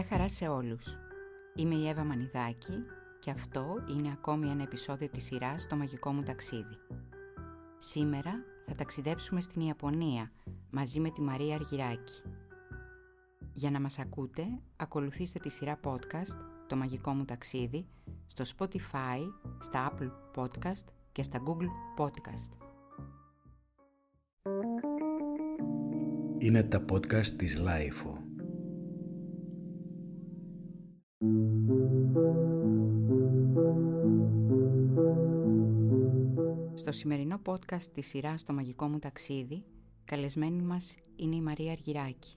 [0.00, 0.96] Γεια χαρά σε όλους.
[1.54, 2.84] Είμαι η Εύα Μανιδάκη
[3.20, 6.76] και αυτό είναι ακόμη ένα επεισόδιο της σειράς «Το μαγικό μου ταξίδι».
[7.78, 10.32] Σήμερα θα ταξιδέψουμε στην Ιαπωνία
[10.70, 12.22] μαζί με τη Μαρία Αργυράκη.
[13.52, 14.44] Για να μας ακούτε,
[14.76, 16.36] ακολουθήστε τη σειρά podcast
[16.66, 17.86] «Το μαγικό μου ταξίδι»
[18.26, 19.20] στο Spotify,
[19.58, 22.50] στα Apple Podcast και στα Google Podcast.
[26.38, 28.19] Είναι τα podcast της LiFO.
[37.50, 39.64] Podcast της σειράς «Το μαγικό μου ταξίδι»
[40.04, 42.36] καλεσμένη μας είναι η Μαρία Αργυράκη.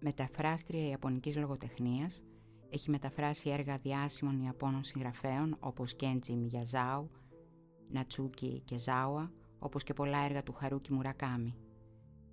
[0.00, 2.22] Μεταφράστρια Ιαπωνικής λογοτεχνίας,
[2.70, 7.10] έχει μεταφράσει έργα διάσημων Ιαπώνων συγγραφέων όπως Κέντζι Μιγιαζάουα,
[7.90, 11.54] Νατσούκι Ικεζάουα, όπως και πολλά έργα του Χαρούκι Μουρακάμι.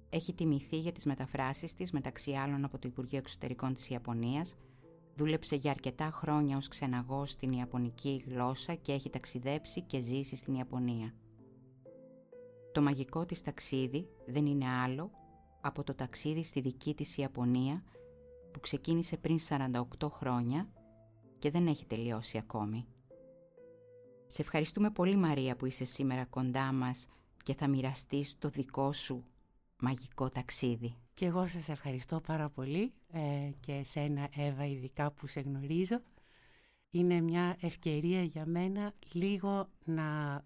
[0.09, 4.55] Έχει τιμηθεί για τις μεταφράσεις της μεταξύ άλλων από το Υπουργείο Εξωτερικών της Ιαπωνίας,
[5.15, 10.53] δούλεψε για αρκετά χρόνια ως ξεναγός στην Ιαπωνική γλώσσα και έχει ταξιδέψει και ζήσει στην
[10.53, 11.13] Ιαπωνία.
[12.75, 15.11] Το μαγικό της ταξίδι δεν είναι άλλο
[15.61, 17.83] από το ταξίδι στη δική της Ιαπωνία
[18.51, 19.37] που ξεκίνησε πριν
[19.99, 20.69] 48 χρόνια
[21.39, 22.85] και δεν έχει τελειώσει ακόμη.
[24.27, 27.07] Σε ευχαριστούμε πολύ Μαρία που είσαι σήμερα κοντά μας
[27.43, 29.23] και θα μοιραστείς το δικό σου
[29.79, 30.95] μαγικό ταξίδι.
[31.13, 36.01] Και εγώ σας ευχαριστώ πάρα πολύ ε, και σένα Εύα ειδικά που σε γνωρίζω.
[36.89, 40.41] Είναι μια ευκαιρία για μένα λίγο να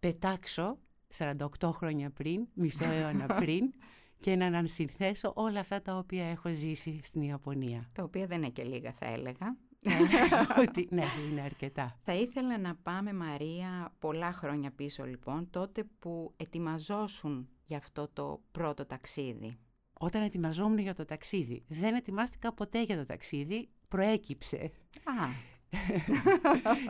[0.00, 0.78] πετάξω
[1.18, 3.72] 48 χρόνια πριν, μισό αιώνα πριν
[4.20, 7.90] και να ανασυνθέσω όλα αυτά τα οποία έχω ζήσει στην Ιαπωνία.
[7.92, 9.56] Τα οποία δεν είναι και λίγα θα έλεγα.
[10.62, 11.98] Ότι, ναι, είναι αρκετά.
[12.04, 18.42] Θα ήθελα να πάμε Μαρία πολλά χρόνια πίσω λοιπόν, τότε που ετοιμαζόσουν για αυτό το
[18.50, 19.58] πρώτο ταξίδι.
[20.00, 24.70] Όταν ετοιμαζόμουν για το ταξίδι, δεν ετοιμάστηκα ποτέ για το ταξίδι, προέκυψε.
[25.04, 25.52] Α.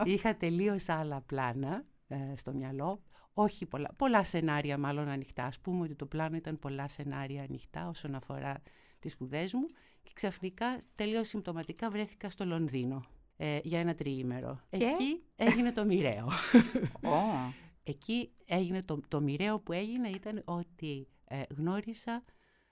[0.12, 3.02] Είχα τελείως άλλα πλάνα ε, στο μυαλό.
[3.34, 5.44] Όχι πολλά, πολλά σενάρια μάλλον ανοιχτά.
[5.44, 8.62] Ας πούμε ότι το πλάνο ήταν πολλά σενάρια ανοιχτά όσον αφορά
[8.98, 9.66] τις σπουδές μου
[10.02, 13.04] και ξαφνικά τελείως συμπτωματικά βρέθηκα στο Λονδίνο
[13.36, 14.60] ε, για ένα τριήμερο.
[14.70, 16.28] Εκεί έγινε το μοιραίο.
[17.06, 17.52] Oh.
[17.82, 22.24] Εκεί έγινε το, το μοιραίο που έγινε ήταν ότι ε, γνώρισα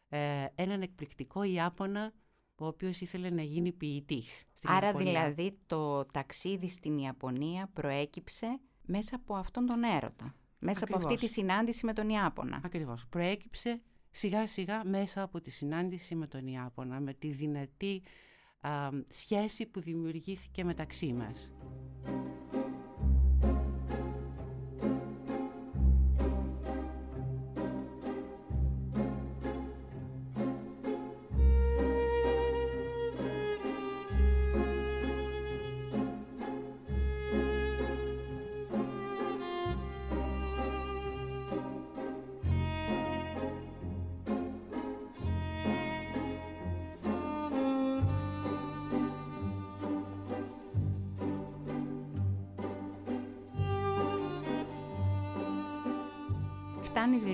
[0.08, 2.12] ε, έναν εκπληκτικό Ιάπωνα
[2.54, 4.44] ο οποίος ήθελε να γίνει ποιητής.
[4.62, 10.34] Άρα δηλαδή το ταξίδι στην Ιαπωνία προέκυψε μέσα από αυτόν τον έρωτα.
[10.64, 12.60] Μέσα από αυτή τη συνάντηση με τον Ιάπωνα.
[12.64, 13.06] Ακριβώς.
[13.08, 13.80] Προέκυψε
[14.10, 18.02] σιγά σιγά μέσα από τη συνάντηση με τον Ιάπωνα, με τη δυνατή
[19.08, 21.52] σχέση που δημιουργήθηκε μεταξύ μας.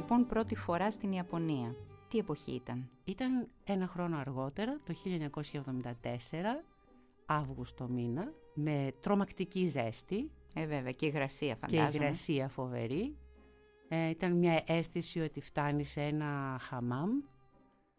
[0.08, 1.74] Λοιπόν πρώτη φορά στην Ιαπωνία.
[2.08, 5.92] Τι εποχή ήταν; Ήταν ένα χρόνο αργότερα, το 1974,
[7.26, 10.30] Αύγουστο μήνα, με τρομακτική ζέστη.
[10.54, 11.90] Ε βέβαια και υγρασία φαντάζομαι.
[11.90, 13.16] Και υγρασία φοβερή.
[13.88, 17.10] Ε, ήταν μια αίσθηση ότι φτάνει σε ένα χαμάμ.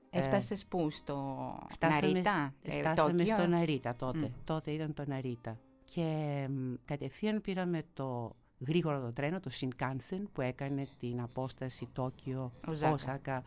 [0.09, 4.31] Έφτασες ε, πού, στο φτάσαμε, Ναρίτα, ε, Φτάσαμε στο Ναρίτα τότε.
[4.43, 5.59] Τότε ήταν το Ναρίτα.
[5.83, 6.47] Και
[6.85, 8.35] κατευθείαν πήραμε το
[8.67, 13.43] γρήγορο το τρένο, το Shinkansen, που έκανε την απόσταση Τόκιο-Όσακα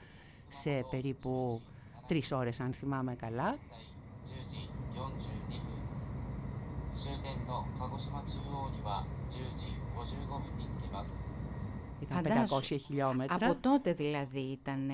[0.48, 1.60] σε περίπου
[2.06, 3.58] τρεις ώρες, αν θυμάμαι καλά.
[12.02, 13.34] Ήταν 500 χιλιόμετρα.
[13.34, 14.90] Από τότε δηλαδή ήταν...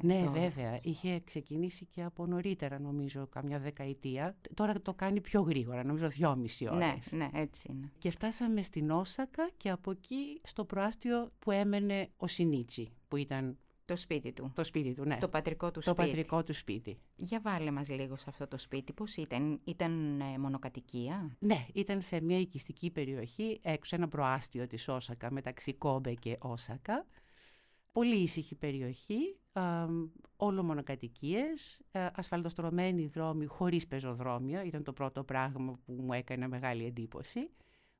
[0.00, 0.30] Ναι, το...
[0.30, 0.80] βέβαια.
[0.82, 4.36] Είχε ξεκινήσει και από νωρίτερα, νομίζω, καμιά δεκαετία.
[4.54, 7.12] Τώρα το κάνει πιο γρήγορα, νομίζω δυόμιση ώρες.
[7.12, 7.92] Ναι, ναι, έτσι είναι.
[7.98, 13.58] Και φτάσαμε στην Όσακα και από εκεί στο προάστιο που έμενε ο Σινίτσι, που ήταν
[13.86, 14.52] το σπίτι του.
[14.54, 15.16] Το σπίτι του, ναι.
[15.20, 15.96] Το πατρικό του το σπίτι.
[15.96, 16.98] Το πατρικό του σπίτι.
[17.16, 18.92] Για βάλε μας λίγο σε αυτό το σπίτι.
[18.92, 24.88] Πώς ήταν, ήταν ε, μονοκατοικία; Ναι, ήταν σε μια οικιστική περιοχή, έξω ένα προάστιο της
[24.88, 27.06] Όσακα, μεταξύ Κόμπε και Όσακα.
[27.92, 29.86] Πολύ ήσυχη περιοχή, α,
[30.36, 36.84] όλο μονοκατοικίες, α, ασφαλτοστρωμένοι δρόμοι χωρίς πεζοδρόμια, ήταν το πρώτο πράγμα που μου έκανε μεγάλη
[36.84, 37.50] εντύπωση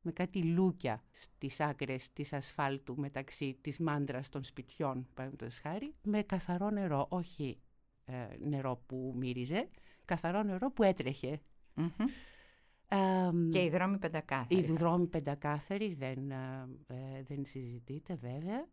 [0.06, 6.22] με κάτι λούκια στις άκρες της ασφάλτου μεταξύ της μάντρας των σπιτιών, παραδείγματος χάρη, με
[6.22, 7.58] καθαρό νερό, όχι
[8.04, 9.68] ε, νερό που μύριζε,
[10.04, 11.40] καθαρό νερό που έτρεχε.
[13.50, 14.60] και οι δρόμοι πεντακάθαροι.
[14.60, 18.68] Οι δρόμοι πεντακάθαροι δεν, ε, ε, δεν συζητείται βέβαια.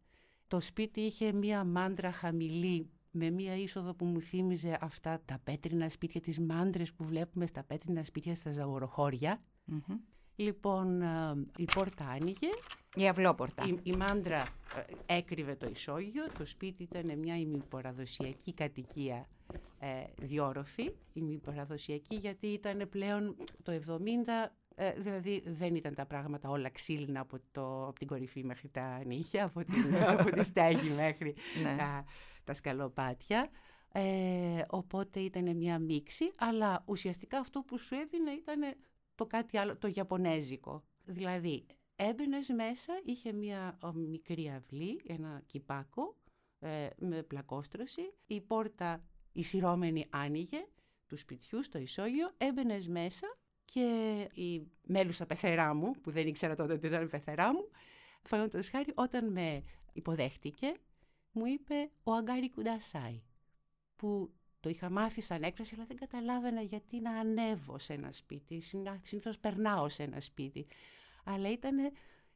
[0.47, 5.89] Το σπίτι είχε μία μάντρα χαμηλή με μία είσοδο που μου θύμιζε αυτά τα πέτρινα
[5.89, 9.41] σπίτια, τις μάντρες που βλέπουμε στα πέτρινα σπίτια στα ζαγοροχωρια
[10.35, 12.49] Λοιπόν, ε, η πόρτα άνοιγε.
[12.95, 13.63] Η αυλόπορτα.
[13.67, 14.41] Η, η μάντρα
[15.07, 16.23] ε, έκρυβε το ισόγειο.
[16.37, 19.27] Το σπίτι ήταν μια ημιπαραδοσιακή κατοικία
[19.79, 19.87] ε,
[20.21, 20.91] διόροφη.
[21.13, 23.97] Ημιπαραδοσιακή γιατί ήταν πλέον το 70...
[24.75, 29.01] Ε, δηλαδή δεν ήταν τα πράγματα όλα ξύλινα από, το, από την κορυφή μέχρι τα
[29.05, 31.75] νύχια, από, την, από τη στέγη μέχρι ναι.
[31.77, 32.05] τα,
[32.43, 33.49] τα σκαλοπάτια.
[33.91, 38.75] Ε, οπότε ήταν μια μίξη, αλλά ουσιαστικά αυτό που σου έδινε ήταν
[39.15, 40.83] το κάτι άλλο, το Ιαπωνέζικο.
[41.05, 41.65] Δηλαδή,
[41.95, 46.17] έμπαινες μέσα, είχε μια μικρή αυλή, ένα κυπάκο
[46.59, 50.67] ε, με πλακόστρωση, η πόρτα η σειρώμενη άνοιγε
[51.07, 56.73] του σπιτιού στο ισόγειο, έμπαινες μέσα και η μέλουσα πεθερά μου, που δεν ήξερα τότε
[56.73, 57.69] ότι ήταν πεθερά μου,
[58.29, 59.63] το χάρη, όταν με
[59.93, 60.73] υποδέχτηκε,
[61.31, 63.21] μου είπε «Ο Αγκάρι Κουντασάι»,
[63.95, 64.33] που
[64.63, 68.61] το είχα μάθει σαν έκφραση, αλλά δεν καταλάβαινα γιατί να ανέβω σε ένα σπίτι.
[69.01, 70.67] Συνήθως περνάω σε ένα σπίτι.
[71.23, 71.77] Αλλά ήταν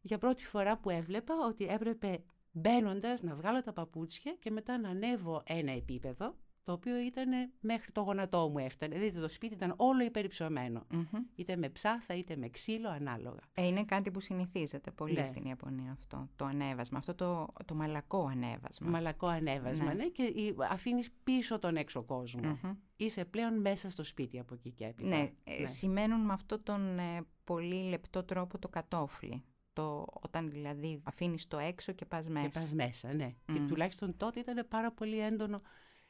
[0.02, 4.90] για πρώτη φορά που έβλεπα ότι έπρεπε μπαίνοντας να βγάλω τα παπούτσια και μετά να
[4.90, 6.36] ανέβω ένα επίπεδο
[6.68, 7.30] το οποίο ήταν
[7.60, 8.98] μέχρι το γονατό μου έφτανε.
[8.98, 10.88] Δείτε, το σπίτι ήταν όλο υπερυψωμένο.
[11.36, 13.40] Είτε με ψάθα, είτε με ξύλο, ανάλογα.
[13.54, 15.24] Ε, είναι κάτι που συνηθίζεται πολύ ναι.
[15.24, 16.98] στην Ιαπωνία αυτό, το ανέβασμα.
[16.98, 18.90] Αυτό το, το μαλακό ανέβασμα.
[18.90, 19.94] Μαλακό ανέβασμα, ναι.
[19.94, 20.34] ναι και
[20.70, 22.60] αφήνεις πίσω τον έξω κόσμο.
[22.96, 25.08] Είσαι πλέον μέσα στο σπίτι από εκεί και έπειτα.
[25.08, 25.66] Ναι, ε, ναι.
[25.66, 29.44] σημαίνουν με αυτό τον ε, πολύ λεπτό τρόπο το κατόφλι.
[29.74, 32.48] Το, όταν δηλαδή αφήνεις το έξω και πας μέσα.
[32.48, 33.36] Και πας μέσα, ναι.
[33.46, 35.62] Και τουλάχιστον τότε ήταν πάρα πολύ έντονο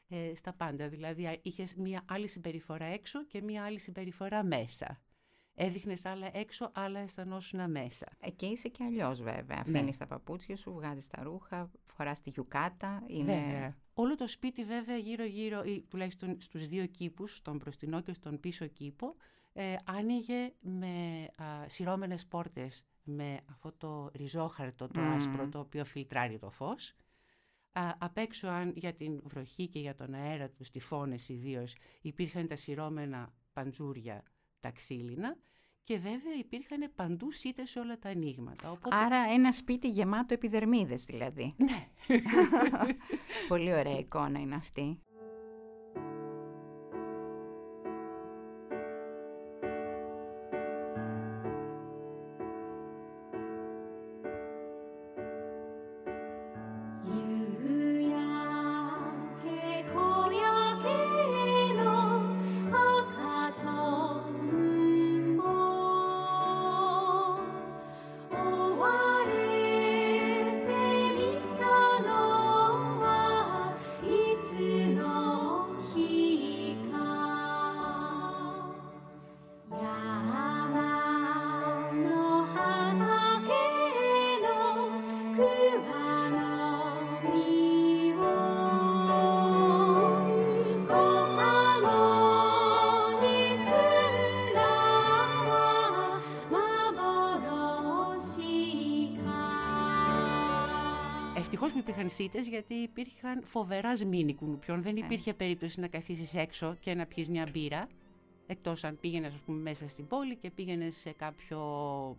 [0.08, 0.88] ε, στα πάντα.
[0.88, 5.00] Δηλαδή είχες μία άλλη συμπεριφορά έξω και μία άλλη συμπεριφορά μέσα.
[5.54, 8.06] Έδειχνες άλλα έξω, άλλα αισθανόσουν μέσα.
[8.20, 9.58] Εκεί είσαι και αλλιώς βέβαια.
[9.60, 9.96] Αφήνεις ναι.
[9.96, 13.02] τα παπούτσια σου, βγάζεις τα ρούχα, φοράς τη γιουκάτα.
[13.06, 13.76] Είναι...
[13.94, 18.66] Όλο το σπίτι βέβαια γύρω-γύρω, ή τουλάχιστον στους δύο κήπους, στον μπροστινό και στον πίσω
[18.66, 19.14] κήπο,
[19.52, 26.38] ε, άνοιγε με α, σειρώμενες πόρτες με αυτό το ριζόχαρτο, το άσπρο, το οποίο φιλτράρει
[26.38, 26.94] το φως
[27.98, 32.56] απ' έξω αν για την βροχή και για τον αέρα τους τυφώνες ιδίως υπήρχαν τα
[32.56, 34.22] σειρώμενα παντζούρια
[34.60, 35.36] τα ξύλινα
[35.88, 38.70] και βέβαια υπήρχαν παντού σίτες σε όλα τα ανοίγματα.
[38.70, 38.96] Οπότε...
[38.96, 41.54] Άρα ένα σπίτι γεμάτο επιδερμίδες δηλαδή.
[41.56, 41.88] Ναι.
[43.48, 44.98] Πολύ ωραία εικόνα είναι αυτή.
[102.48, 104.82] Γιατί υπήρχαν φοβερά σμήνη κουνουπιών.
[104.82, 105.00] Δεν ναι.
[105.00, 107.88] υπήρχε περίπτωση να καθίσεις έξω και να πιεις μια μπύρα.
[108.46, 111.58] Εκτός αν πήγαινες ας πούμε, μέσα στην πόλη και πήγαινες σε κάποιο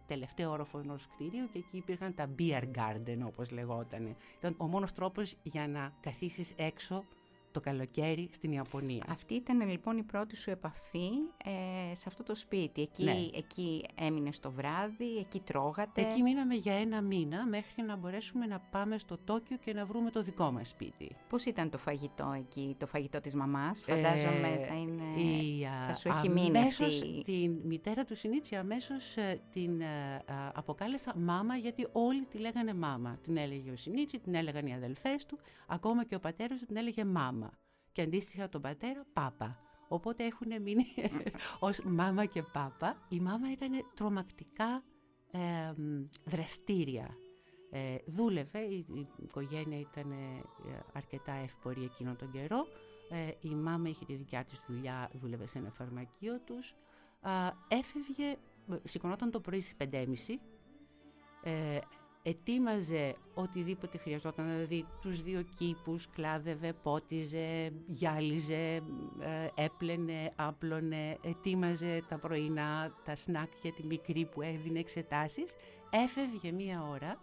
[0.07, 4.15] τελευταίο όροφο ενός κτίριου και εκεί υπήρχαν τα beer garden όπως λεγόταν.
[4.37, 7.03] Ήταν ο μόνος τρόπος για να καθίσεις έξω
[7.51, 9.03] το καλοκαίρι στην Ιαπωνία.
[9.09, 11.09] Αυτή ήταν λοιπόν η πρώτη σου επαφή
[11.43, 12.81] ε, σε αυτό το σπίτι.
[12.81, 13.11] Εκεί, ναι.
[13.33, 16.01] εκεί έμεινες το βράδυ, εκεί τρώγατε.
[16.01, 20.11] Εκεί μείναμε για ένα μήνα μέχρι να μπορέσουμε να πάμε στο Τόκιο και να βρούμε
[20.11, 21.15] το δικό μας σπίτι.
[21.29, 25.21] Πώς ήταν το φαγητό εκεί, το φαγητό της μαμάς, φαντάζομαι ε, θα είναι...
[25.21, 27.21] Η, θα σου έχει μείνει αυτή...
[27.23, 33.19] την μητέρα του Σινίτσι αμέσως ε, την ε, αποκάλεσα μάμα γιατί όλοι τη λέγανε μάμα.
[33.23, 36.77] Την έλεγε ο Σινίτσι, την έλεγαν οι αδελφές του, ακόμα και ο πατέρας του την
[36.77, 37.38] έλεγε μάμα
[37.99, 39.57] και αντίστοιχα τον πατέρα πάπα.
[39.87, 40.85] Οπότε έχουν μείνει
[41.59, 43.05] ως μάμα και πάπα.
[43.09, 44.83] Η μάμα ήταν τρομακτικά
[45.31, 45.73] ε,
[46.25, 47.17] δραστήρια.
[47.71, 50.43] Ε, δούλευε, η, η οικογένεια ήταν ε,
[50.93, 52.67] αρκετά εύπορη εκείνον τον καιρό.
[53.09, 56.75] Ε, η μάμα είχε τη δικιά της δουλειά, δούλευε σε ένα φαρμακείο τους.
[57.67, 58.35] έφευγε,
[58.83, 60.05] σηκωνόταν το πρωί στις 5.30,
[61.43, 61.79] ε,
[62.21, 68.75] ετοίμαζε οτιδήποτε χρειαζόταν, δηλαδή τους δύο κήπους, κλάδευε, πότιζε, γυάλιζε,
[69.19, 75.53] ε, έπλαινε, άπλωνε, ετοίμαζε τα πρωινά, τα σνακ για τη μικρή που έδινε εξετάσεις,
[75.89, 77.21] έφευγε μία ώρα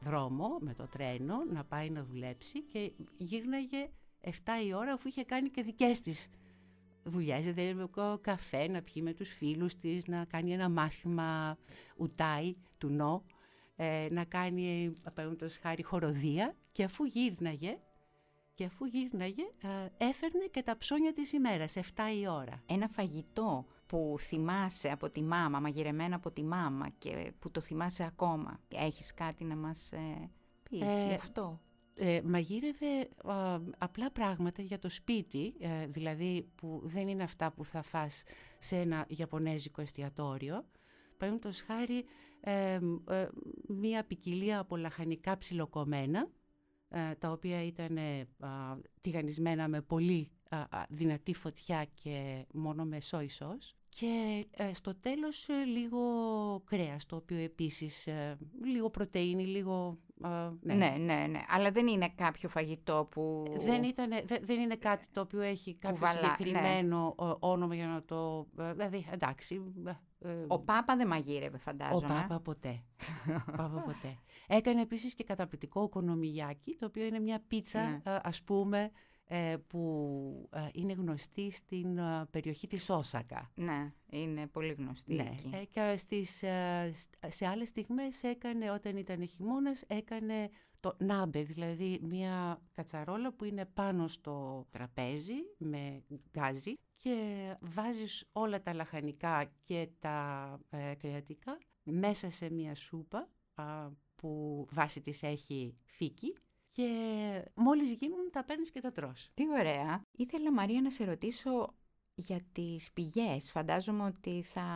[0.00, 3.90] δρόμο με το τρένο να πάει να δουλέψει και γύρναγε
[4.24, 4.30] 7
[4.66, 6.28] η ώρα αφού είχε κάνει και δικές της
[7.02, 7.88] δουλειές, δηλαδή
[8.20, 11.58] καφέ να πιει με τους φίλους της, να κάνει ένα μάθημα
[11.96, 13.24] ουτάι του νο,
[13.82, 17.78] ε, να κάνει απαραίτητος χάρη χοροδία και αφού γύρναγε
[18.54, 21.80] και αφού γύρναγε ε, έφερνε και τα ψώνια της ημέρας, 7
[22.20, 22.62] η ώρα.
[22.66, 28.04] Ένα φαγητό που θυμάσαι από τη μάμα, μαγειρεμένα από τη μάμα και που το θυμάσαι
[28.04, 28.60] ακόμα.
[28.68, 30.30] Έχεις κάτι να μας ε,
[30.62, 31.60] πεις ε, αυτό;
[31.94, 33.08] Ε, μαγείρευε
[33.78, 38.22] απλά πράγματα για το σπίτι, ε, δηλαδή που δεν είναι αυτά που θα φας
[38.58, 40.64] σε ένα Ιαπωνέζικο εστιατόριο.
[41.22, 42.04] Παραδείγματο χάρη
[42.40, 42.78] ε,
[43.68, 46.28] μία ποικιλία από λαχανικά ψιλοκομμένα,
[47.18, 47.98] τα οποία ήταν
[49.00, 50.30] τηγανισμένα με πολύ
[50.88, 53.76] δυνατή φωτιά και μόνο με σόι σος.
[53.98, 56.00] Και ε, στο τέλος ε, λίγο
[56.64, 59.98] κρέας, το οποίο επίσης ε, λίγο πρωτεΐνη, λίγο...
[60.60, 60.74] ναι.
[60.74, 60.96] ναι.
[60.98, 63.44] ναι, ναι, Αλλά δεν είναι κάποιο φαγητό που...
[63.64, 66.34] Δεν, ήτανε, δεν είναι κάτι το οποίο έχει κάποιο βαλά, ναι.
[66.36, 68.46] συγκεκριμένο όνομα για να το...
[68.52, 69.62] Δηλαδή, εντάξει...
[70.46, 72.14] Ο Πάπα δεν μαγείρευε, φαντάζομαι.
[72.14, 72.82] Ο Πάπα ποτέ.
[73.56, 74.18] Πάπα ποτέ.
[74.46, 78.00] Έκανε επίσης και καταπληκτικό οικονομιάκι, το οποίο είναι μια πίτσα, ναι.
[78.22, 78.90] ας πούμε, ε,
[79.66, 83.50] που ε, είναι γνωστή στην ε, περιοχή της Όσακα.
[83.54, 85.30] Ναι, είναι πολύ γνωστή ναι.
[85.32, 85.68] εκεί.
[85.70, 86.44] Και στις,
[87.26, 90.48] σε άλλες στιγμές έκανε, όταν ήταν χειμώνας, έκανε
[90.80, 97.16] το νάμπε, δηλαδή μια κατσαρόλα που είναι πάνω στο τραπέζι με γκάζι και
[97.60, 100.58] βάζεις όλα τα λαχανικά και τα
[100.98, 103.28] κρεατικά μέσα σε μια σούπα
[104.14, 106.34] που βάση της έχει φύκη
[106.72, 106.88] και
[107.54, 109.30] μόλις γίνουν τα παίρνεις και τα τρως.
[109.34, 110.02] Τι ωραία.
[110.12, 111.74] Ήθελα Μαρία να σε ρωτήσω
[112.14, 113.50] για τις πηγές.
[113.50, 114.66] Φαντάζομαι ότι θα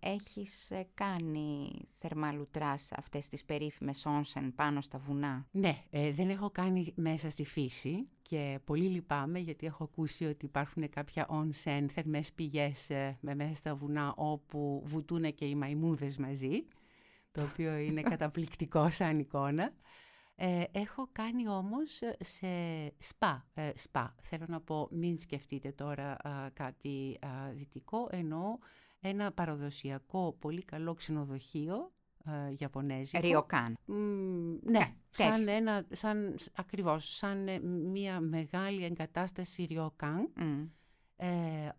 [0.00, 5.46] έχεις ε, κάνει θερμαλουτράς αυτές τις περίφημες όνσεν πάνω στα βουνά.
[5.50, 10.44] Ναι, ε, δεν έχω κάνει μέσα στη φύση και πολύ λυπάμαι γιατί έχω ακούσει ότι
[10.44, 16.16] υπάρχουν κάποια όνσεν θερμές πηγές ε, με μέσα στα βουνά όπου βουτούν και οι μαϊμούδες
[16.16, 16.64] μαζί,
[17.32, 19.72] το οποίο είναι καταπληκτικό σαν εικόνα.
[20.34, 22.46] Ε, έχω κάνει όμως ε, σε
[22.98, 24.14] σπα, ε, σπα.
[24.22, 26.16] Θέλω να πω μην σκεφτείτε τώρα
[26.52, 27.18] κάτι
[27.52, 28.58] δυτικό, εννοώ
[29.00, 31.92] ένα παραδοσιακό πολύ καλό ξενοδοχείο
[32.58, 33.26] Ιαπωνέζικο.
[33.26, 33.76] Ριοκάν.
[34.62, 40.32] ναι, σαν ένα, σαν, ακριβώς, σαν μια μεγάλη εγκατάσταση ριοκάν,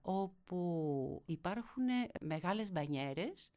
[0.01, 1.83] όπου υπάρχουν
[2.21, 3.51] μεγάλες μπανιέρες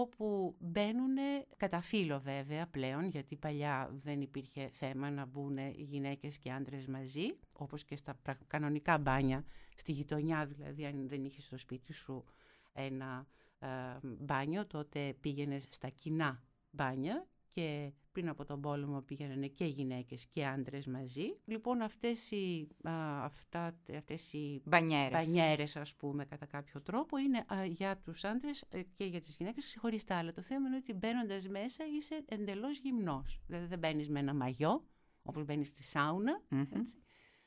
[0.00, 1.16] όπου μπαίνουν
[1.56, 7.38] κατά φύλλο βέβαια πλέον, γιατί παλιά δεν υπήρχε θέμα να μπουν γυναίκες και άντρες μαζί,
[7.56, 9.44] όπως και στα κανονικά μπάνια,
[9.76, 12.24] στη γειτονιά δηλαδή, αν δεν είχες στο σπίτι σου
[12.72, 13.26] ένα
[13.58, 13.68] ε,
[14.02, 17.26] μπάνιο, τότε πήγαινες στα κοινά μπάνια
[17.56, 21.36] και πριν από τον πόλεμο πήγαιναν και γυναίκες και άντρες μαζί.
[21.44, 25.10] Λοιπόν αυτές οι, α, αυτά, αυτές οι μπανιέρες.
[25.10, 29.64] μπανιέρες ας πούμε κατά κάποιο τρόπο είναι για τους άντρες ε, και για τις γυναίκες
[29.64, 30.16] ξεχωριστά.
[30.16, 33.40] Αλλά το θέμα είναι ότι μπαίνοντας μέσα είσαι εντελώς γυμνός.
[33.46, 34.86] Δηλαδή δεν μπαίνεις με ένα μαγιό
[35.22, 36.96] όπως μπαίνεις στη σαουνα έτσι.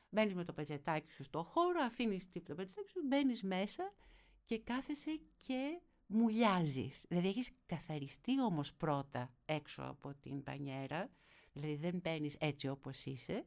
[0.10, 3.94] Μπαίνεις με το πετσετάκι σου στο χώρο, αφήνεις το πετσετάκι σου, μπαίνεις μέσα
[4.46, 7.06] και κάθεσαι και μουλιάζεις.
[7.08, 11.10] Δηλαδή έχεις καθαριστεί όμως πρώτα έξω από την πανιέρα,
[11.54, 13.46] δηλαδή δεν μπαίνει έτσι όπως είσαι,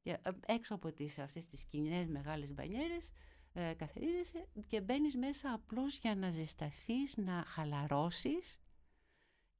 [0.00, 3.10] και ε, έξω από τις, αυτές τις κοινές μεγάλες μπανιέρες
[3.52, 8.58] ε, καθαρίζεσαι και μπαίνεις μέσα απλώς για να ζεσταθείς, να χαλαρώσεις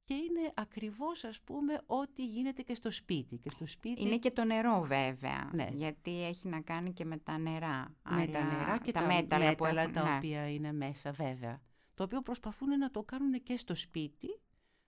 [0.03, 3.37] και είναι ακριβώς ας πούμε ό,τι γίνεται και στο σπίτι.
[3.37, 4.01] Και στο σπίτι...
[4.01, 5.69] Είναι και το νερό βέβαια, ναι.
[5.73, 7.95] γιατί έχει να κάνει και με τα νερά.
[8.09, 10.15] Με τα νερά και τα, μέταλλα, που έχουν, τα ναι.
[10.17, 11.61] οποία είναι μέσα βέβαια
[12.01, 14.39] το οποίο προσπαθούν να το κάνουν και στο σπίτι.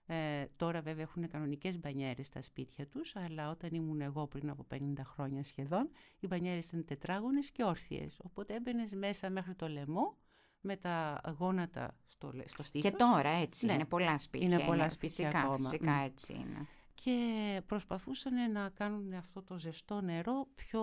[0.06, 4.66] Ε, τώρα βέβαια έχουν κανονικές μπανιέρες στα σπίτια τους, αλλά όταν ήμουν εγώ πριν από
[4.74, 5.90] 50 χρόνια σχεδόν,
[6.20, 8.20] οι μπανιέρες ήταν τετράγωνες και όρθιες.
[8.22, 10.16] Οπότε έμπαινες μέσα μέχρι το λαιμό,
[10.60, 12.90] με τα γόνατα στο, στο στήθος.
[12.90, 13.72] Και τώρα έτσι, ναι.
[13.72, 14.48] είναι πολλά σπίτια.
[14.48, 15.68] Είναι πολλά σπίτια φυσικά, ακόμα.
[15.68, 16.66] Φυσικά έτσι είναι.
[16.94, 20.82] Και προσπαθούσαν να κάνουν αυτό το ζεστό νερό πιο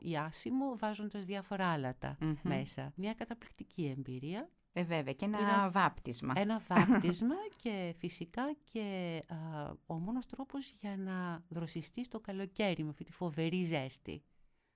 [0.00, 1.96] ιάσιμο, βάζοντας διάφορα
[2.42, 2.92] μέσα.
[2.94, 4.50] Μια καταπληκτική εμπειρία.
[4.78, 6.32] Ε, βέβαια, και ένα, βάπτισμα.
[6.36, 8.42] Ένα βάπτισμα και φυσικά
[8.72, 9.22] και
[9.86, 14.22] ο μόνος τρόπος για να δροσιστείς το καλοκαίρι με αυτή τη φοβερή ζέστη.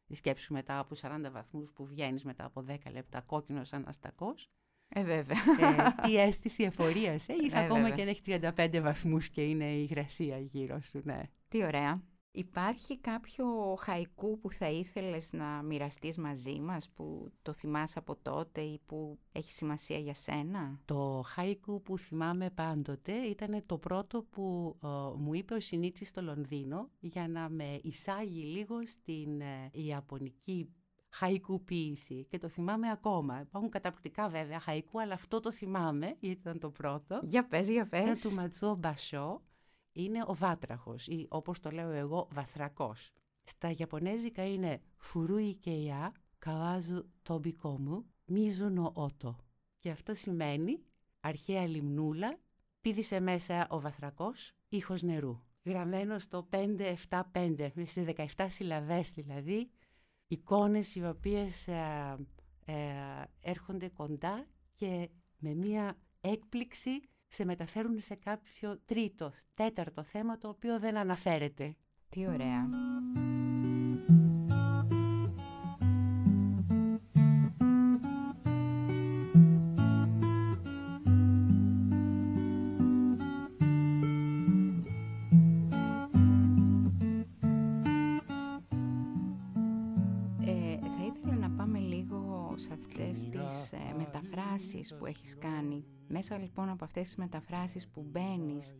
[0.06, 4.50] Η σκέψη μετά από 40 βαθμούς που βγαίνεις μετά από 10 λεπτά κόκκινος σαν αστακός.
[4.88, 5.38] Ε, βέβαια.
[5.60, 7.94] Ε, τι αίσθηση εφορίας έχεις, Ε, ακόμα βέβαια.
[7.96, 11.22] και αν έχει 35 βαθμούς και είναι η υγρασία γύρω σου, ναι.
[11.48, 12.02] Τι ωραία.
[12.32, 18.60] Υπάρχει κάποιο χαϊκού που θα ήθελες να μοιραστείς μαζί μας, που το θυμάσαι από τότε
[18.60, 24.76] ή που έχει σημασία για σένα; Το χάικου που θυμάμαι πάντοτε ήταν το πρώτο που
[24.82, 30.68] ε, μου είπε ο Σινίτσι στο Λονδίνο για να με εισάγει λίγο στην ε, ιαπωνική
[31.10, 33.40] χαϊκού ποίηση και το θυμάμαι ακόμα.
[33.40, 37.20] Υπάρχουν καταπληκτικά βέβαια χαϊκού, αλλά αυτό το θυμάμαι γιατί ήταν το πρώτο.
[37.22, 38.20] Για πες, για Είναι πες.
[38.20, 39.42] του Ματζό Μπασό,
[39.92, 43.10] είναι ο βάτραχος ή όπως το λέω εγώ βαθρακός.
[43.44, 49.36] Στα Ιαπωνέζικα είναι φουρούι και ιά, καβάζου τόμπικο μου, μίζουνο ότο.
[49.78, 50.82] Και αυτό σημαίνει
[51.20, 52.38] αρχαία λιμνούλα,
[52.80, 55.40] πήδησε μέσα ο βαθρακός, ήχος νερού.
[55.64, 59.70] Γραμμένο στο 5-7-5, σε 17 συλλαβές δηλαδή,
[60.26, 62.16] εικόνες οι οποίες ε,
[62.64, 62.74] ε,
[63.40, 67.00] έρχονται κοντά και με μία έκπληξη
[67.32, 71.76] σε μεταφέρουν σε κάποιο τρίτο, τέταρτο θέμα το οποίο δεν αναφέρεται.
[72.08, 72.68] Τι ωραία.
[92.70, 95.84] Αυτές τις ε, μεταφράσεις που έχεις κάνει.
[96.08, 98.74] Μέσα λοιπόν από αυτές τις μεταφράσεις που μπαίνεις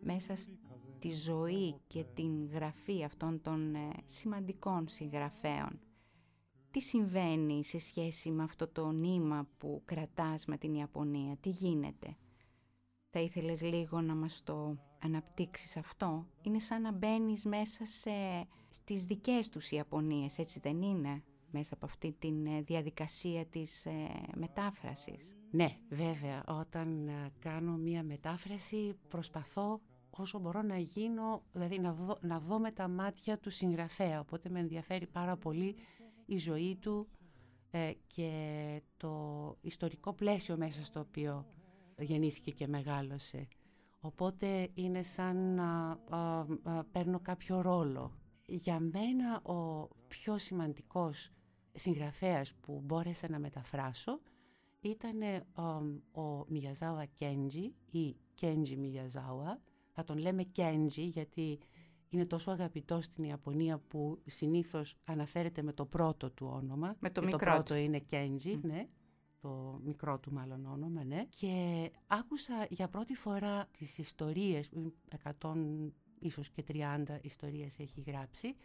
[0.00, 5.80] μέσα στη ζωή και την γραφή αυτών των ε, σημαντικών συγγραφέων.
[6.70, 12.16] Τι συμβαίνει σε σχέση με αυτό το νήμα που κρατάς με την Ιαπωνία, τι γίνεται;
[13.10, 18.10] Θα ήθελες λίγο να μας το αναπτύξεις αυτό; Είναι σαν να μπαίνεις μέσα σε,
[18.68, 21.22] στις δικές τους Ιαπωνίες, έτσι δεν είναι,
[21.52, 22.32] μέσα από αυτή τη
[22.62, 25.36] διαδικασία της ε, μετάφρασης.
[25.50, 29.80] Ναι, βέβαια, όταν ε, κάνω μία μετάφραση προσπαθώ
[30.10, 34.20] όσο μπορώ να γίνω, δηλαδή να δω, να δω με τα μάτια του συγγραφέα.
[34.20, 35.76] Οπότε με ενδιαφέρει πάρα πολύ
[36.26, 37.08] η ζωή του
[37.70, 41.46] ε, και το ιστορικό πλαίσιο μέσα στο οποίο
[41.98, 43.48] γεννήθηκε και μεγάλωσε.
[44.00, 48.12] Οπότε είναι σαν να α, α, παίρνω κάποιο ρόλο.
[48.46, 51.30] Για μένα ο πιο σημαντικός
[51.72, 54.20] συγγραφέας που μπόρεσα να μεταφράσω
[54.80, 55.20] ήταν
[56.12, 59.60] ο Μιαζάουα Κέντζι ή Κέντζι Μιαζάουα.
[59.92, 61.58] Θα τον λέμε Κέντζι γιατί
[62.08, 66.96] είναι τόσο αγαπητό στην Ιαπωνία που συνήθως αναφέρεται με το πρώτο του όνομα.
[66.98, 67.80] Με το Και μικρό το πρώτο του.
[67.80, 68.88] είναι Κέντζι, ναι.
[69.40, 71.24] Το μικρό του μάλλον όνομα, ναι.
[71.38, 74.70] Και άκουσα για πρώτη φορά τις ιστορίες,
[75.40, 75.54] 100
[76.18, 78.56] ίσως και 30 ιστορίες έχει γράψει.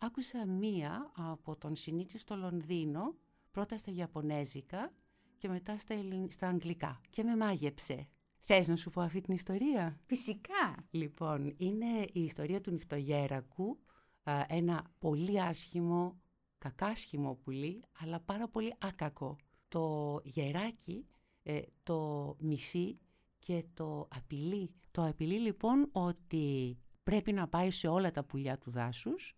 [0.00, 3.14] Άκουσα μία από τον Σινίτσι στο Λονδίνο,
[3.50, 4.92] πρώτα στα Ιαπωνέζικα
[5.38, 6.30] και μετά στα, Ελλην...
[6.30, 7.00] στα Αγγλικά.
[7.10, 8.08] Και με μάγεψε.
[8.38, 10.86] Θες να σου πω αυτή την ιστορία; Φυσικά.
[10.90, 13.78] Λοιπόν, είναι η ιστορία του νυχτογέρακου,
[14.22, 16.20] α, ένα πολύ άσχημο,
[16.58, 19.36] κακάσχημο πουλί, αλλά πάρα πολύ άκακο.
[19.68, 21.06] Το γεράκι
[21.42, 22.98] ε, το μισεί
[23.38, 24.70] και το απειλεί.
[24.90, 29.36] Το απειλεί λοιπόν ότι πρέπει να πάει σε όλα τα πουλιά του δάσους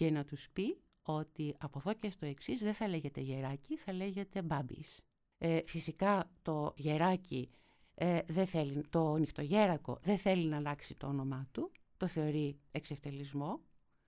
[0.00, 3.92] και να τους πει ότι από εδώ και στο εξής δεν θα λέγεται γεράκι, θα
[3.92, 5.00] λέγεται μπάμπης.
[5.38, 7.50] Ε, φυσικά το γεράκι
[7.94, 13.60] ε, δεν θέλει, το νυχτογέρακο δεν θέλει να αλλάξει το όνομά του, το θεωρεί εξευτελισμό,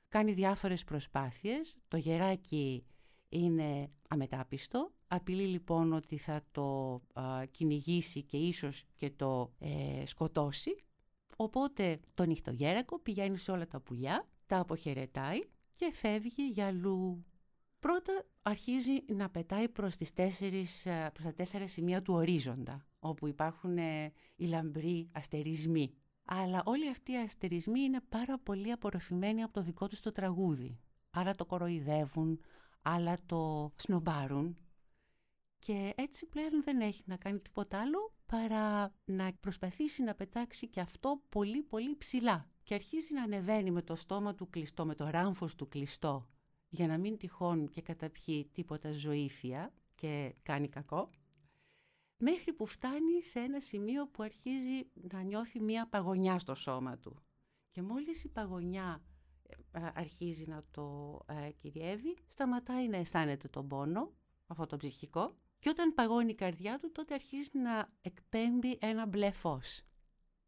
[0.08, 2.86] κάνει διάφορες προσπάθειες, το γεράκι
[3.28, 10.76] είναι αμετάπιστο, απειλεί λοιπόν ότι θα το α, κυνηγήσει και ίσως και το ε, σκοτώσει,
[11.36, 15.40] οπότε το νυχτογέρακο πηγαίνει σε όλα τα πουλιά, τα αποχαιρετάει
[15.74, 17.24] και φεύγει για αλλού.
[17.78, 23.26] Πρώτα αρχίζει να πετάει προς, τις τέσσερις, ε, προς τα τέσσερα σημεία του ορίζοντα, όπου
[23.26, 25.94] υπάρχουν ε, οι λαμπροί αστερισμοί.
[26.24, 30.78] Αλλά όλοι αυτοί οι αστερισμοί είναι πάρα πολύ απορροφημένοι από το δικό τους το τραγούδι.
[31.10, 32.40] Άρα το κοροϊδεύουν,
[32.82, 34.56] άλλα το σνομπάρουν
[35.64, 40.80] και έτσι πλέον δεν έχει να κάνει τίποτα άλλο παρά να προσπαθήσει να πετάξει και
[40.80, 45.08] αυτό πολύ πολύ ψηλά και αρχίζει να ανεβαίνει με το στόμα του κλειστό, με το
[45.08, 46.28] ράμφος του κλειστό
[46.68, 51.10] για να μην τυχόν και καταπιεί τίποτα ζωήφια και κάνει κακό
[52.16, 57.16] μέχρι που φτάνει σε ένα σημείο που αρχίζει να νιώθει μία παγωνιά στο σώμα του.
[57.70, 59.02] Και μόλις η παγωνιά
[59.72, 64.12] ε, αρχίζει να το ε, κυριεύει, σταματάει να αισθάνεται τον πόνο,
[64.46, 69.30] αυτό το ψυχικό, και όταν παγώνει η καρδιά του, τότε αρχίζει να εκπέμπει ένα μπλε
[69.30, 69.82] φως.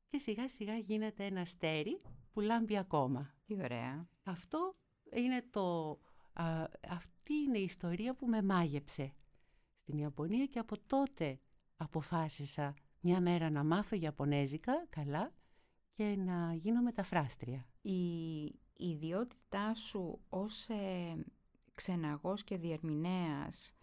[0.09, 2.01] Και σιγά σιγά γίνεται ένα αστέρι
[2.33, 3.35] που λάμπει ακόμα.
[3.47, 4.09] Τι ωραία.
[4.23, 4.77] Αυτό
[5.13, 5.91] είναι το,
[6.33, 9.15] α, αυτή είναι η ιστορία που με μάγεψε
[9.83, 11.41] στην Ιαπωνία και από τότε
[11.77, 15.33] αποφάσισα μια μέρα να μάθω Ιαπωνέζικα καλά
[15.93, 17.67] και να γίνω μεταφράστρια.
[17.83, 18.45] Η
[18.77, 21.25] ιδιότητά σου ως ε,
[21.75, 23.75] ξεναγός και διερμηνέας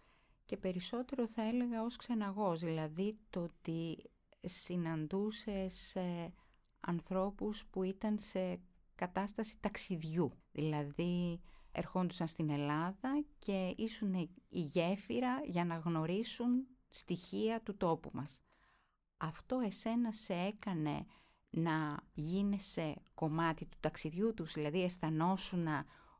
[0.52, 4.10] και περισσότερο θα έλεγα ως ξεναγός, δηλαδή το ότι
[4.40, 6.32] συναντούσες ε,
[6.80, 8.60] ανθρώπους που ήταν σε
[8.94, 11.40] κατάσταση ταξιδιού, δηλαδή
[11.72, 14.14] ερχόντουσαν στην Ελλάδα και ήσουν
[14.48, 18.40] η γέφυρα για να γνωρίσουν στοιχεία του τόπου μας.
[19.16, 21.04] Αυτό εσένα σε έκανε
[21.50, 25.66] να γίνεσαι κομμάτι του ταξιδιού τους, δηλαδή αισθανόσουν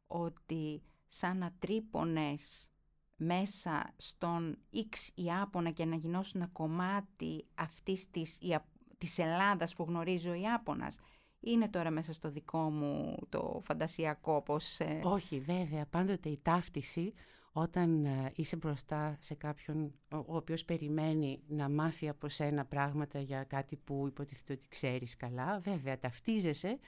[0.06, 2.71] ότι σαν να τρύπωνες
[3.16, 8.38] μέσα στον X Ιάπωνα και να γινώσουν κομμάτι αυτής της,
[8.98, 10.98] της Ελλάδας που γνωρίζει ο Ιάπωνας.
[11.40, 14.80] Είναι τώρα μέσα στο δικό μου το φαντασιακό πώς...
[14.80, 17.12] Ε, Όχι βέβαια, πάντοτε η ταύτιση
[17.52, 23.44] όταν ε, είσαι μπροστά σε κάποιον ο οποίος περιμένει να μάθει από σένα πράγματα για
[23.44, 26.78] κάτι που υποτίθεται ότι ξέρεις καλά, βέβαια ταυτίζεσαι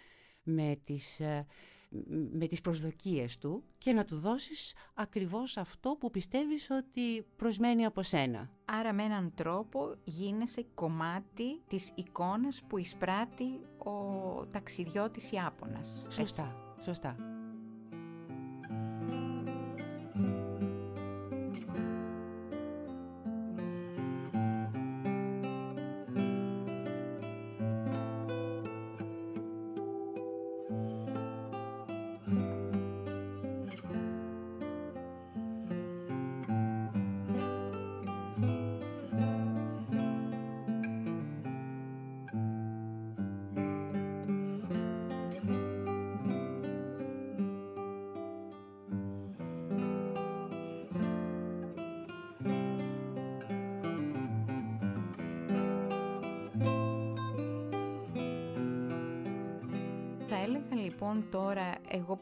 [0.43, 1.47] με τις, ε,
[2.33, 8.03] με τις προσδοκίες του και να του δώσεις ακριβώς αυτό που πιστεύεις ότι προσμένει από
[8.03, 8.51] σένα.
[8.65, 16.07] Άρα με έναν τρόπο γίνεσαι κομμάτι της εικόνας που εισπράττει ο ταξιδιώτης Ιάπωνας.
[16.09, 17.17] Σωστά, σωστά.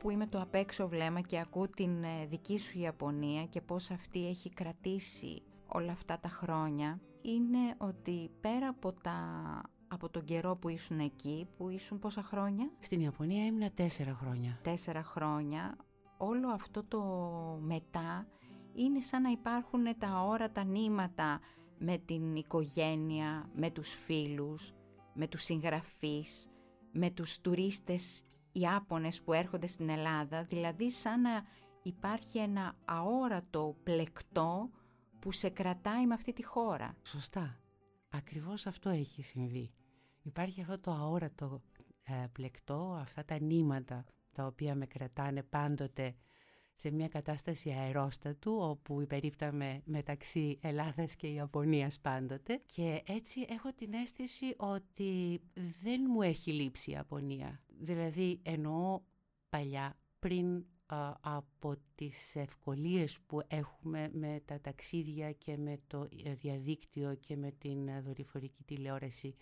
[0.03, 3.91] Που είμαι το απ' έξω βλέμμα και ακούω την ε, δική σου Ιαπωνία και πώς
[3.91, 9.17] αυτή έχει κρατήσει όλα αυτά τα χρόνια είναι ότι πέρα από, τα,
[9.89, 14.59] από τον καιρό που ήσουν εκεί, που ήσουν πόσα χρόνια; Στην Ιαπωνία ήμουν τέσσερα χρόνια.
[14.63, 15.77] Τέσσερα χρόνια.
[16.17, 17.01] Όλο αυτό το
[17.61, 18.27] μετά
[18.75, 21.41] είναι σαν να υπάρχουν τα όρατα νήματα
[21.79, 24.73] με την οικογένεια, με τους φίλους,
[25.15, 26.49] με τους συγγραφείς,
[26.93, 31.45] με τους τουρίστες Ιάπωνες που έρχονται στην Ελλάδα, δηλαδή σαν να
[31.83, 34.71] υπάρχει ένα αόρατο πλεκτό
[35.19, 36.97] που σε κρατάει με αυτή τη χώρα.
[37.03, 37.59] Σωστά.
[38.09, 39.73] Ακριβώς αυτό έχει συμβεί.
[40.23, 41.63] Υπάρχει αυτό το αόρατο
[42.03, 46.15] ε, πλεκτό, αυτά τα νήματα τα οποία με κρατάνε πάντοτε
[46.75, 53.93] σε μια κατάσταση αερόστατου όπου υπερίπταμε μεταξύ Ελλάδας και Ιαπωνίας πάντοτε και έτσι έχω την
[53.93, 55.41] αίσθηση ότι
[55.83, 57.63] δεν μου έχει λείψει η Ιαπωνία.
[57.83, 59.01] Δηλαδή εννοώ
[59.49, 60.65] παλιά πριν
[61.21, 67.51] από τις ευκολίες που έχουμε με τα ταξίδια και με το ε, διαδίκτυο και με
[67.59, 69.35] την ε, δορυφορική τηλεόραση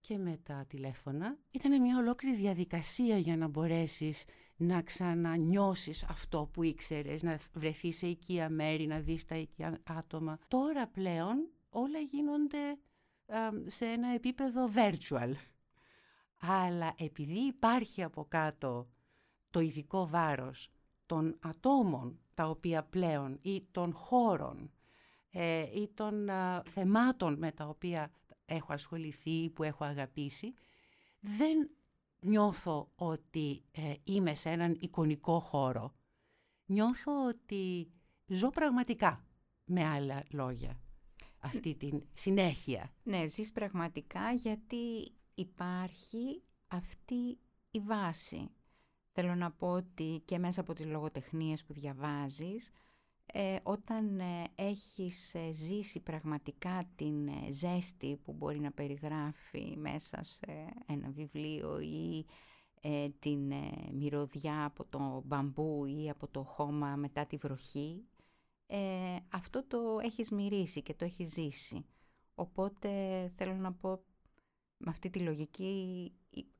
[0.00, 1.38] και με τα τηλέφωνα.
[1.50, 4.24] Ήταν μια ολόκληρη διαδικασία για να μπορέσεις
[4.56, 10.38] να ξανανιώσεις αυτό που ήξερες, να βρεθείς σε οικία μέρη, να δεις τα οικία άτομα.
[10.48, 12.78] Τώρα πλέον όλα γίνονται
[13.66, 15.32] σε ένα επίπεδο virtual.
[16.46, 18.88] Αλλά επειδή υπάρχει από κάτω
[19.50, 20.70] το ειδικό βάρος
[21.06, 24.70] των ατόμων τα οποία πλέον ή των χώρων
[25.30, 26.28] ε, ή των
[26.64, 28.10] θεμάτων με τα οποία
[28.44, 30.54] έχω ασχοληθεί ή που έχω αγαπήσει,
[31.20, 31.70] δεν
[32.20, 35.94] νιώθω ότι ε, είμαι σε έναν εικονικό χώρο.
[36.66, 37.90] Νιώθω ότι
[38.26, 39.24] ζω πραγματικά,
[39.64, 40.80] με άλλα λόγια,
[41.38, 42.94] αυτή την συνέχεια.
[43.02, 47.38] Ναι, ζεις πραγματικά γιατί υπάρχει αυτή
[47.70, 48.50] η βάση.
[49.12, 52.70] Θέλω να πω ότι και μέσα από τις λογοτεχνίες που διαβάζεις,
[53.26, 60.22] ε, όταν ε, έχεις ε, ζήσει πραγματικά την ε, ζέστη που μπορεί να περιγράφει μέσα
[60.24, 62.26] σε ένα βιβλίο ή
[63.18, 63.52] την
[63.92, 68.04] μυρωδιά από το μπαμπού ή από το χώμα μετά τη βροχή,
[69.28, 71.86] αυτό το έχεις μυρίσει και το έχεις ζήσει.
[72.34, 72.88] Οπότε
[73.36, 74.04] θέλω να πω
[74.84, 76.12] με αυτή τη λογική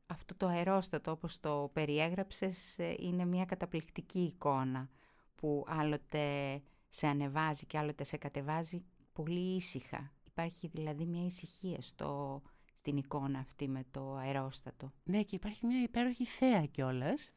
[0.07, 4.89] αυτό το αερόστατο όπως το περιέγραψες είναι μια καταπληκτική εικόνα
[5.35, 10.13] που άλλοτε σε ανεβάζει και άλλοτε σε κατεβάζει πολύ ήσυχα.
[10.25, 12.43] Υπάρχει δηλαδή μια ησυχία στο,
[12.75, 14.93] στην εικόνα αυτή με το αερόστατο.
[15.05, 17.33] Ναι και υπάρχει μια υπέροχη θέα κιόλας.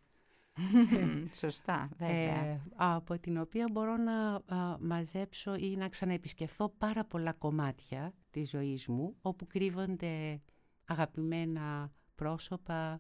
[1.42, 2.46] Σωστά, βέβαια.
[2.46, 4.42] Ε, από την οποία μπορώ να
[4.80, 10.42] μαζέψω ή να ξαναεπισκεφθώ πάρα πολλά κομμάτια της ζωής μου, όπου κρύβονται
[10.88, 13.00] αγαπημένα πρόσωπα,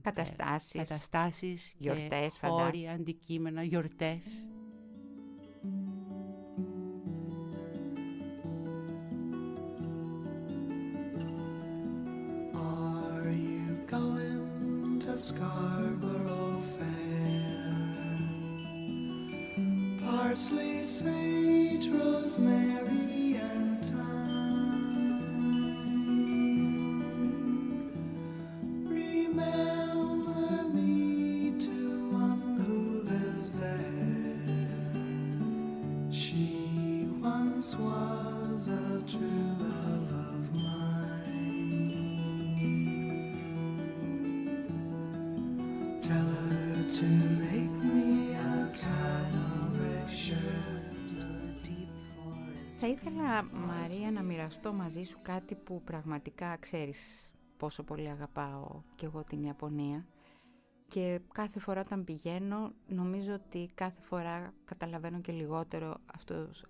[0.00, 4.24] καταστάσεις, ε, καταστάσεις γιορτές, και χώροι, αντικείμενα, γιορτές.
[12.54, 17.20] Are you going to Scarborough Fair?
[20.02, 23.09] Parsley, sage, rosemary
[52.82, 59.06] Θα ήθελα, Μαρία, να μοιραστώ μαζί σου κάτι που πραγματικά ξέρεις πόσο πολύ αγαπάω και
[59.06, 60.06] εγώ την Ιαπωνία.
[60.88, 65.94] Και κάθε φορά όταν πηγαίνω, νομίζω ότι κάθε φορά καταλαβαίνω και λιγότερο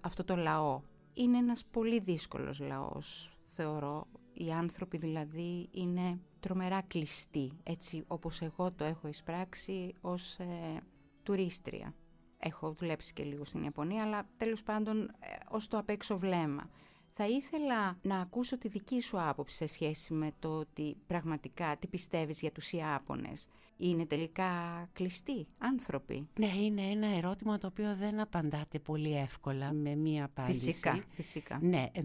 [0.01, 0.81] αυτό το λαό.
[1.15, 4.07] Είναι ένας πολύ δύσκολος λαός, θεωρώ.
[4.33, 10.81] Οι άνθρωποι δηλαδή είναι τρομερά κλειστοί, έτσι όπως εγώ το έχω εισπράξει ως ε,
[11.23, 11.95] τουρίστρια
[12.41, 16.71] έχω δουλέψει και λίγο στην Ιαπωνία, αλλά τέλος πάντων ε, ως το απ' έξω βλέμμα.
[17.13, 21.87] Θα ήθελα να ακούσω τη δική σου άποψη σε σχέση με το ότι πραγματικά τι
[21.87, 23.49] πιστεύεις για τους Ιάπωνες.
[23.77, 24.51] Είναι τελικά
[24.93, 30.67] κλειστοί άνθρωποι; Ναι, είναι ένα ερώτημα το οποίο δεν απαντάτε πολύ εύκολα με μία απάντηση.
[30.67, 31.59] Φυσικά, φυσικά.
[31.63, 32.03] Ναι, ε,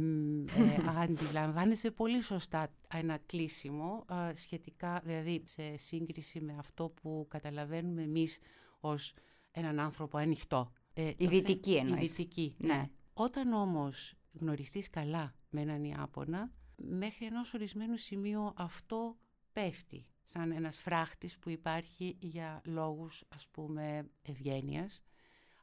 [1.04, 8.39] αντιλαμβάνεσαι πολύ σωστά ένα κλείσιμο σχετικά, δηλαδή σε σύγκριση με αυτό που καταλαβαίνουμε εμείς
[8.80, 9.13] ως
[9.56, 10.72] έναν άνθρωπο ανοιχτό.
[10.94, 12.02] Ε, η δυτική εννοείς.
[12.04, 12.74] Η δυτική, ναι.
[12.74, 12.89] ναι.
[13.13, 19.18] Όταν όμως γνωριστείς καλά με έναν Ιάπωνα, μέχρι ενός ορισμένου σημείου αυτό
[19.54, 25.02] πέφτει σαν ένας φράχτης που υπάρχει για λόγους ας πούμε ευγένειας.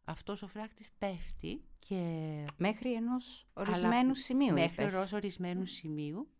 [0.04, 2.44] Αυτός ο φράχτης πέφτει και...
[2.56, 6.30] Μέχρι ενός ορισμένου σημείου Μέχρι ενός ορισμένου σημείου.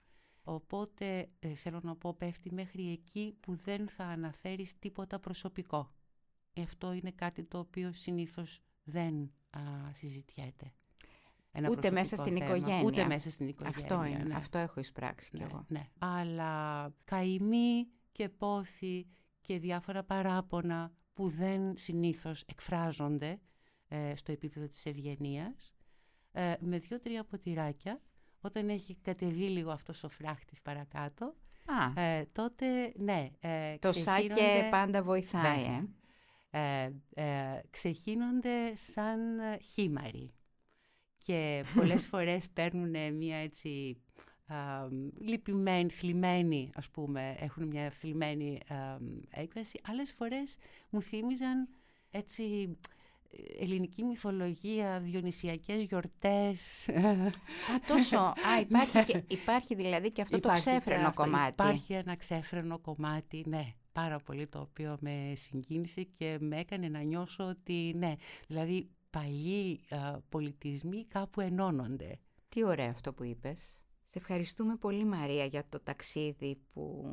[0.45, 5.93] Οπότε ε, θέλω να πω πέφτει μέχρι εκεί που δεν θα αναφέρεις τίποτα προσωπικό.
[6.61, 9.61] Αυτό είναι κάτι το οποίο συνήθως δεν α,
[9.93, 10.73] συζητιέται.
[11.53, 12.83] Ένα ούτε μέσα στην οικογένεια.
[12.83, 13.79] Ούτε μέσα στην οικογένεια.
[13.79, 14.35] Αυτό, είναι, ναι.
[14.35, 15.65] αυτό έχω εισπράξει ναι, κι εγώ.
[15.69, 15.89] Ναι.
[15.99, 19.07] Αλλά καημοί και πόθη
[19.41, 23.41] και διάφορα παράπονα που δεν συνήθως εκφράζονται
[23.89, 25.75] ε, στο επίπεδο της ευγενίας.
[26.33, 28.01] Ε, με δύο-τρία ποτηράκια,
[28.41, 31.35] όταν έχει κατεβεί λίγο αυτός ο φράχτης παρακάτω,
[31.95, 33.31] ε, τότε ναι.
[33.41, 35.65] Ε, το σάκε πάντα βοηθάει.
[35.65, 35.89] Ε
[36.55, 39.19] ε, ε, ξεχύνονται σαν
[39.75, 40.33] χήμαροι
[41.19, 43.97] και πολλές φορές παίρνουν μια έτσι
[44.47, 44.57] α,
[45.19, 48.59] λυπημένη, θλιμμένη ας πούμε, έχουν μια θλιμμένη
[49.31, 49.81] έκβαση.
[49.89, 50.57] Άλλες φορές
[50.91, 51.69] μου θύμιζαν
[52.11, 52.77] έτσι
[53.59, 56.89] ελληνική μυθολογία, διονυσιακές γιορτές.
[56.89, 57.31] Α,
[57.87, 58.19] τόσο.
[58.19, 58.35] Α,
[58.69, 61.49] υπάρχει, και, υπάρχει δηλαδή και αυτό το ξέφρενο κομμάτι.
[61.51, 67.01] Υπάρχει ένα ξέφρενο κομμάτι, ναι πάρα πολύ το οποίο με συγκίνησε και με έκανε να
[67.01, 68.15] νιώσω ότι ναι,
[68.47, 69.81] δηλαδή παλιοί
[70.29, 72.19] πολιτισμοί κάπου ενώνονται.
[72.49, 73.81] Τι ωραίο αυτό που είπες.
[74.05, 77.05] Σε ευχαριστούμε πολύ Μαρία για το ταξίδι που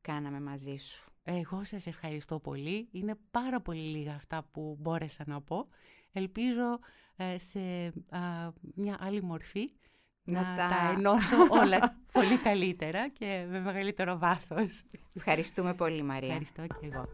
[0.00, 1.12] κάναμε μαζί σου.
[1.24, 2.88] Εγώ σας ευχαριστώ πολύ.
[2.90, 5.68] Είναι πάρα πολύ λίγα αυτά που μπόρεσα να πω.
[6.12, 6.78] Ελπίζω
[7.16, 7.92] ε, σε
[8.74, 9.72] μια άλλη μορφή
[10.24, 10.68] να, τα...
[10.68, 14.82] τα ενώσω όλα πολύ καλύτερα και με μεγαλύτερο βάθος.
[15.16, 16.28] Ευχαριστούμε πολύ Μαρία.
[16.28, 17.08] Ευχαριστώ και εγώ.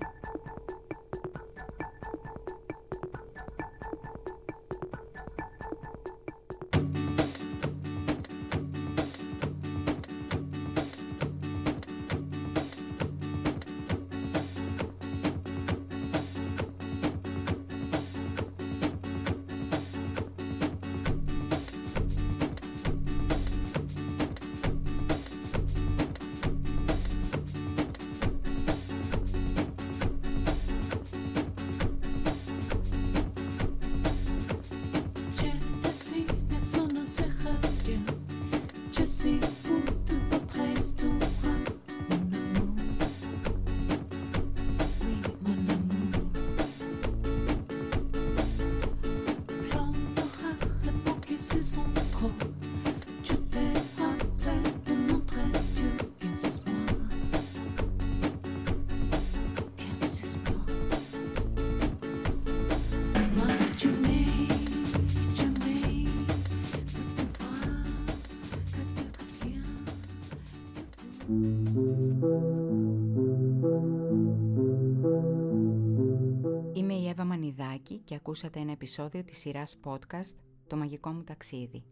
[77.89, 81.85] Μανιδάκη και ακούσατε ένα επεισόδιο της σειράς podcast «Το μαγικό μου ταξίδι».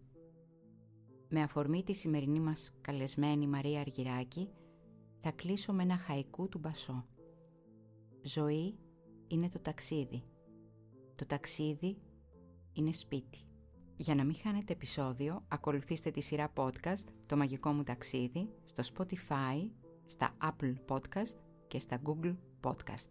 [1.28, 4.50] Με αφορμή τη σημερινή μας καλεσμένη Μαρία Αργυράκη,
[5.20, 7.06] θα κλείσω με ένα χαϊκού του Μπασό.
[8.22, 8.78] Ζωή
[9.26, 10.22] είναι το ταξίδι.
[11.14, 11.96] Το ταξίδι
[12.72, 13.38] είναι σπίτι.
[13.96, 19.70] Για να μην χάνετε επεισόδιο, ακολουθήστε τη σειρά podcast «Το μαγικό μου ταξίδι» στο Spotify,
[20.04, 21.36] στα Apple Podcast
[21.68, 23.10] και στα Google Podcast.